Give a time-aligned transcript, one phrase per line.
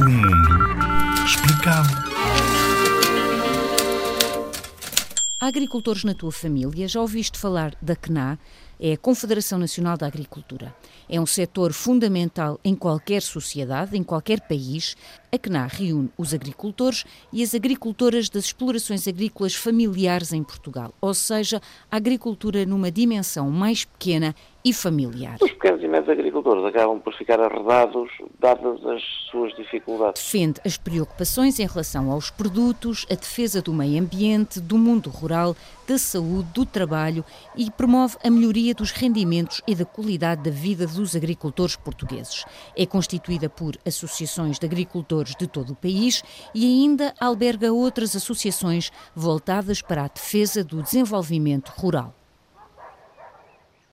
[0.00, 1.88] O mundo explicado.
[5.40, 6.86] Há agricultores na tua família?
[6.88, 8.38] Já ouviste falar da CNA?
[8.82, 10.74] É a Confederação Nacional da Agricultura.
[11.06, 14.96] É um setor fundamental em qualquer sociedade, em qualquer país.
[15.30, 21.12] A CNA reúne os agricultores e as agricultoras das explorações agrícolas familiares em Portugal, ou
[21.12, 21.60] seja,
[21.90, 25.36] a agricultura numa dimensão mais pequena e familiar.
[25.40, 30.22] Os pequenos e médios agricultores acabam por ficar arredados, dadas as suas dificuldades.
[30.22, 35.56] Defende as preocupações em relação aos produtos, a defesa do meio ambiente, do mundo rural,
[35.88, 37.24] da saúde, do trabalho
[37.56, 42.44] e promove a melhoria dos rendimentos e da qualidade da vida dos agricultores portugueses.
[42.76, 46.22] É constituída por associações de agricultores de todo o país
[46.54, 52.19] e ainda alberga outras associações voltadas para a defesa do desenvolvimento rural.